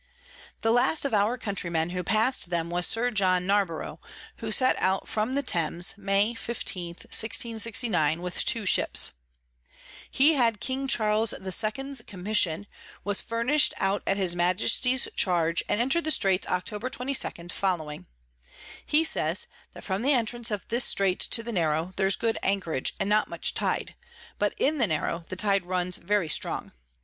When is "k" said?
10.59-10.87